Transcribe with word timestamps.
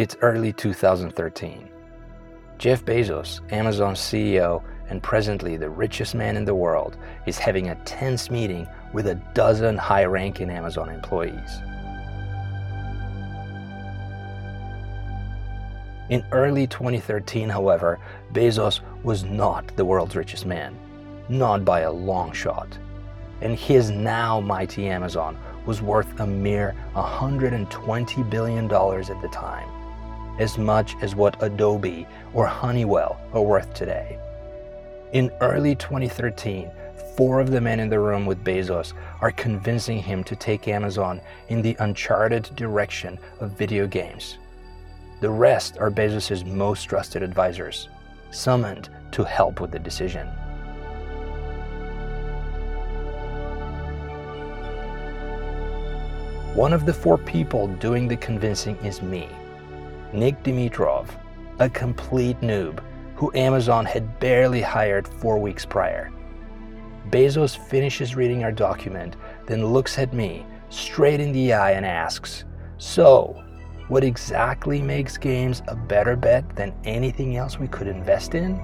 It's 0.00 0.16
early 0.22 0.54
2013. 0.54 1.68
Jeff 2.56 2.82
Bezos, 2.86 3.40
Amazon's 3.52 3.98
CEO 3.98 4.62
and 4.88 5.02
presently 5.02 5.58
the 5.58 5.68
richest 5.68 6.14
man 6.14 6.38
in 6.38 6.46
the 6.46 6.54
world, 6.54 6.96
is 7.26 7.36
having 7.36 7.68
a 7.68 7.74
tense 7.84 8.30
meeting 8.30 8.66
with 8.94 9.08
a 9.08 9.16
dozen 9.34 9.76
high 9.76 10.06
ranking 10.06 10.48
Amazon 10.48 10.88
employees. 10.88 11.60
In 16.08 16.24
early 16.32 16.66
2013, 16.66 17.50
however, 17.50 17.98
Bezos 18.32 18.80
was 19.02 19.24
not 19.24 19.76
the 19.76 19.84
world's 19.84 20.16
richest 20.16 20.46
man, 20.46 20.74
not 21.28 21.62
by 21.62 21.80
a 21.80 21.92
long 21.92 22.32
shot. 22.32 22.78
And 23.42 23.54
his 23.54 23.90
now 23.90 24.40
mighty 24.40 24.86
Amazon 24.88 25.36
was 25.66 25.82
worth 25.82 26.20
a 26.20 26.26
mere 26.26 26.74
$120 26.94 28.30
billion 28.30 28.64
at 28.64 29.20
the 29.20 29.28
time 29.30 29.68
as 30.40 30.56
much 30.56 30.96
as 31.02 31.14
what 31.14 31.40
Adobe 31.42 32.06
or 32.32 32.46
Honeywell 32.46 33.20
are 33.34 33.42
worth 33.42 33.72
today. 33.74 34.18
In 35.12 35.30
early 35.42 35.74
2013, 35.74 36.70
four 37.16 37.40
of 37.40 37.50
the 37.50 37.60
men 37.60 37.78
in 37.78 37.90
the 37.90 38.00
room 38.00 38.24
with 38.24 38.42
Bezos 38.42 38.94
are 39.20 39.30
convincing 39.32 39.98
him 39.98 40.24
to 40.24 40.34
take 40.34 40.66
Amazon 40.66 41.20
in 41.50 41.60
the 41.60 41.76
uncharted 41.80 42.50
direction 42.56 43.18
of 43.40 43.50
video 43.52 43.86
games. 43.86 44.38
The 45.20 45.28
rest 45.28 45.76
are 45.78 45.90
Bezos' 45.90 46.46
most 46.46 46.84
trusted 46.84 47.22
advisors, 47.22 47.90
summoned 48.30 48.88
to 49.12 49.22
help 49.22 49.60
with 49.60 49.72
the 49.72 49.78
decision. 49.78 50.26
One 56.54 56.72
of 56.72 56.86
the 56.86 56.94
four 56.94 57.18
people 57.18 57.66
doing 57.66 58.08
the 58.08 58.16
convincing 58.16 58.76
is 58.78 59.02
me. 59.02 59.28
Nick 60.12 60.42
Dimitrov, 60.42 61.08
a 61.60 61.68
complete 61.68 62.40
noob 62.40 62.82
who 63.14 63.30
Amazon 63.36 63.84
had 63.84 64.18
barely 64.18 64.60
hired 64.60 65.06
four 65.06 65.38
weeks 65.38 65.64
prior. 65.64 66.10
Bezos 67.10 67.56
finishes 67.56 68.16
reading 68.16 68.42
our 68.42 68.50
document, 68.50 69.14
then 69.46 69.64
looks 69.64 69.98
at 69.98 70.12
me 70.12 70.44
straight 70.68 71.20
in 71.20 71.30
the 71.30 71.52
eye 71.52 71.72
and 71.72 71.86
asks, 71.86 72.44
So, 72.76 73.40
what 73.86 74.02
exactly 74.02 74.82
makes 74.82 75.16
games 75.16 75.62
a 75.68 75.76
better 75.76 76.16
bet 76.16 76.56
than 76.56 76.74
anything 76.82 77.36
else 77.36 77.60
we 77.60 77.68
could 77.68 77.86
invest 77.86 78.34
in? 78.34 78.56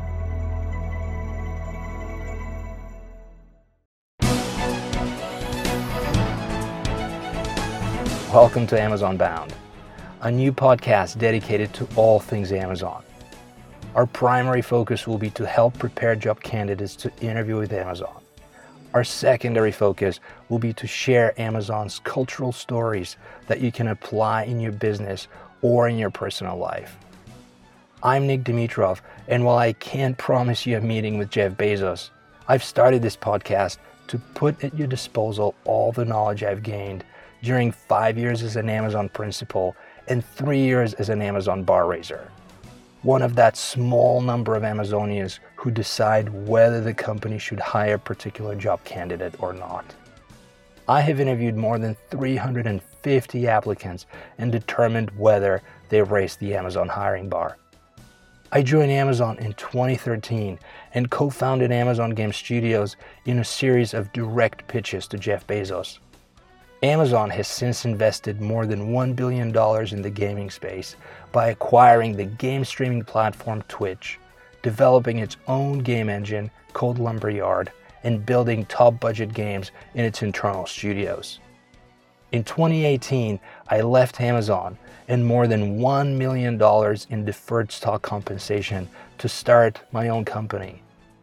Welcome 8.32 8.66
to 8.66 8.80
Amazon 8.80 9.16
Bound 9.16 9.54
a 10.26 10.30
new 10.32 10.52
podcast 10.52 11.16
dedicated 11.18 11.72
to 11.72 11.86
all 11.94 12.18
things 12.18 12.50
Amazon. 12.50 13.00
Our 13.94 14.06
primary 14.06 14.60
focus 14.60 15.06
will 15.06 15.18
be 15.18 15.30
to 15.30 15.46
help 15.46 15.78
prepare 15.78 16.16
job 16.16 16.42
candidates 16.42 16.96
to 16.96 17.12
interview 17.20 17.58
with 17.58 17.72
Amazon. 17.72 18.20
Our 18.92 19.04
secondary 19.04 19.70
focus 19.70 20.18
will 20.48 20.58
be 20.58 20.72
to 20.72 20.86
share 20.88 21.40
Amazon's 21.40 22.00
cultural 22.00 22.50
stories 22.50 23.16
that 23.46 23.60
you 23.60 23.70
can 23.70 23.86
apply 23.86 24.46
in 24.46 24.58
your 24.58 24.72
business 24.72 25.28
or 25.62 25.88
in 25.88 25.96
your 25.96 26.10
personal 26.10 26.56
life. 26.56 26.96
I'm 28.02 28.26
Nick 28.26 28.42
Dimitrov, 28.42 29.02
and 29.28 29.44
while 29.44 29.58
I 29.58 29.74
can't 29.74 30.18
promise 30.18 30.66
you 30.66 30.76
a 30.76 30.80
meeting 30.80 31.18
with 31.18 31.30
Jeff 31.30 31.52
Bezos, 31.52 32.10
I've 32.48 32.64
started 32.64 33.00
this 33.00 33.16
podcast 33.16 33.76
to 34.08 34.18
put 34.34 34.64
at 34.64 34.76
your 34.76 34.88
disposal 34.88 35.54
all 35.64 35.92
the 35.92 36.04
knowledge 36.04 36.42
I've 36.42 36.64
gained 36.64 37.04
during 37.44 37.70
five 37.70 38.18
years 38.18 38.42
as 38.42 38.56
an 38.56 38.68
Amazon 38.68 39.08
principal 39.08 39.76
and 40.08 40.24
three 40.24 40.60
years 40.60 40.94
as 40.94 41.08
an 41.08 41.22
Amazon 41.22 41.62
bar 41.62 41.86
raiser. 41.86 42.30
One 43.02 43.22
of 43.22 43.34
that 43.36 43.56
small 43.56 44.20
number 44.20 44.56
of 44.56 44.62
Amazonians 44.62 45.38
who 45.54 45.70
decide 45.70 46.28
whether 46.48 46.80
the 46.80 46.94
company 46.94 47.38
should 47.38 47.60
hire 47.60 47.94
a 47.94 47.98
particular 47.98 48.54
job 48.54 48.82
candidate 48.84 49.34
or 49.38 49.52
not. 49.52 49.94
I 50.88 51.00
have 51.00 51.20
interviewed 51.20 51.56
more 51.56 51.78
than 51.78 51.96
350 52.10 53.48
applicants 53.48 54.06
and 54.38 54.52
determined 54.52 55.10
whether 55.18 55.62
they 55.88 56.02
raised 56.02 56.40
the 56.40 56.54
Amazon 56.54 56.88
hiring 56.88 57.28
bar. 57.28 57.56
I 58.52 58.62
joined 58.62 58.92
Amazon 58.92 59.38
in 59.38 59.54
2013 59.54 60.58
and 60.94 61.10
co 61.10 61.28
founded 61.28 61.72
Amazon 61.72 62.10
Game 62.10 62.32
Studios 62.32 62.96
in 63.24 63.40
a 63.40 63.44
series 63.44 63.92
of 63.92 64.12
direct 64.12 64.68
pitches 64.68 65.08
to 65.08 65.18
Jeff 65.18 65.46
Bezos. 65.46 65.98
Amazon 66.82 67.30
has 67.30 67.48
since 67.48 67.86
invested 67.86 68.38
more 68.38 68.66
than 68.66 68.88
$1 68.90 69.16
billion 69.16 69.48
in 69.48 70.02
the 70.02 70.10
gaming 70.10 70.50
space 70.50 70.96
by 71.32 71.48
acquiring 71.48 72.14
the 72.14 72.26
game 72.26 72.66
streaming 72.66 73.02
platform 73.02 73.62
Twitch, 73.66 74.18
developing 74.60 75.18
its 75.18 75.38
own 75.46 75.78
game 75.78 76.10
engine 76.10 76.50
called 76.74 76.98
Lumberyard, 76.98 77.72
and 78.04 78.26
building 78.26 78.66
top 78.66 79.00
budget 79.00 79.32
games 79.32 79.70
in 79.94 80.04
its 80.04 80.22
internal 80.22 80.66
studios. 80.66 81.40
In 82.32 82.44
2018, 82.44 83.40
I 83.68 83.80
left 83.80 84.20
Amazon 84.20 84.76
and 85.08 85.24
more 85.24 85.46
than 85.46 85.78
$1 85.78 86.16
million 86.16 86.60
in 87.08 87.24
deferred 87.24 87.72
stock 87.72 88.02
compensation 88.02 88.86
to 89.16 89.30
start 89.30 89.80
my 89.92 90.10
own 90.10 90.26
company, 90.26 90.82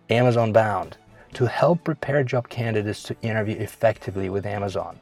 Amazon 0.10 0.52
Bound, 0.52 0.98
to 1.34 1.46
help 1.46 1.84
prepare 1.84 2.24
job 2.24 2.50
candidates 2.50 3.04
to 3.04 3.16
interview 3.22 3.58
effectively 3.58 4.30
with 4.30 4.48
Amazon. 4.48 4.98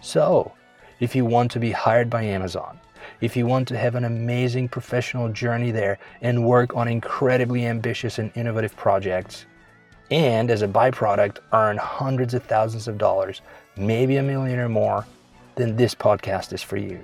So, 0.00 0.52
if 1.00 1.16
you 1.16 1.24
want 1.24 1.50
to 1.52 1.58
be 1.58 1.72
hired 1.72 2.08
by 2.08 2.22
Amazon, 2.22 2.78
if 3.20 3.36
you 3.36 3.46
want 3.46 3.66
to 3.68 3.78
have 3.78 3.94
an 3.94 4.04
amazing 4.04 4.68
professional 4.68 5.28
journey 5.28 5.70
there 5.70 5.98
and 6.22 6.46
work 6.46 6.76
on 6.76 6.88
incredibly 6.88 7.66
ambitious 7.66 8.18
and 8.18 8.30
innovative 8.34 8.76
projects, 8.76 9.46
and 10.10 10.50
as 10.50 10.62
a 10.62 10.68
byproduct, 10.68 11.38
earn 11.52 11.76
hundreds 11.76 12.32
of 12.34 12.44
thousands 12.44 12.88
of 12.88 12.96
dollars, 12.96 13.42
maybe 13.76 14.16
a 14.16 14.22
million 14.22 14.58
or 14.58 14.68
more, 14.68 15.04
then 15.56 15.76
this 15.76 15.94
podcast 15.94 16.52
is 16.52 16.62
for 16.62 16.76
you. 16.76 17.02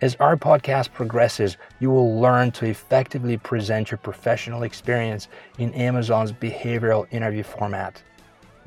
As 0.00 0.16
our 0.16 0.36
podcast 0.36 0.92
progresses, 0.92 1.56
you 1.80 1.90
will 1.90 2.20
learn 2.20 2.50
to 2.52 2.66
effectively 2.66 3.38
present 3.38 3.90
your 3.90 3.98
professional 3.98 4.62
experience 4.62 5.28
in 5.58 5.72
Amazon's 5.74 6.32
behavioral 6.32 7.06
interview 7.10 7.42
format. 7.42 8.02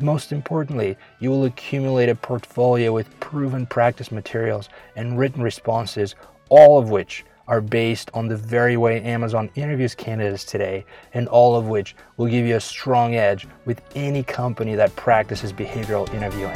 Most 0.02 0.32
importantly, 0.32 0.98
you 1.20 1.30
will 1.30 1.44
accumulate 1.44 2.08
a 2.08 2.16
portfolio 2.16 2.94
with 2.94 3.20
proven 3.20 3.66
practice 3.66 4.14
materials 4.14 4.70
and 4.96 5.20
written 5.20 5.44
responses, 5.44 6.16
all 6.48 6.80
of 6.80 6.90
which 6.90 7.26
are 7.50 7.60
based 7.60 8.10
on 8.14 8.30
the 8.30 8.38
very 8.38 8.78
way 8.78 9.02
Amazon 9.02 9.50
interviews 9.56 9.94
candidates 9.94 10.46
today, 10.46 10.86
and 11.14 11.28
all 11.28 11.58
of 11.58 11.68
which 11.68 11.98
will 12.16 12.28
give 12.28 12.46
you 12.46 12.56
a 12.56 12.62
strong 12.62 13.16
edge 13.16 13.46
with 13.66 13.82
any 13.94 14.24
company 14.24 14.74
that 14.74 14.96
practices 14.96 15.52
behavioral 15.52 16.08
interviewing. 16.14 16.56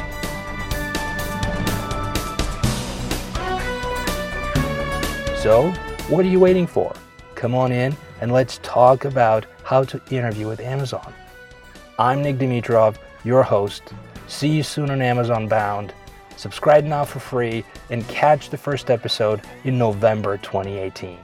So, 5.42 5.70
what 6.08 6.24
are 6.24 6.30
you 6.30 6.40
waiting 6.40 6.66
for? 6.66 6.96
Come 7.36 7.56
on 7.56 7.74
in 7.74 7.94
and 8.22 8.32
let's 8.32 8.60
talk 8.64 9.04
about 9.04 9.46
how 9.64 9.84
to 9.84 10.00
interview 10.12 10.48
with 10.48 10.62
Amazon. 10.62 11.14
I'm 12.00 12.22
Nick 12.22 12.38
Dimitrov 12.38 12.96
your 13.24 13.44
host. 13.44 13.84
See 14.28 14.50
you 14.50 14.64
soon 14.64 14.90
on 14.90 15.02
Amazon 15.02 15.48
Bound. 15.48 15.94
Subscribe 16.38 16.84
now 16.84 17.06
for 17.06 17.20
free 17.20 17.64
and 17.90 18.08
catch 18.08 18.50
the 18.50 18.58
first 18.58 18.90
episode 18.90 19.42
in 19.64 19.78
November 19.78 20.38
2018. 20.38 21.18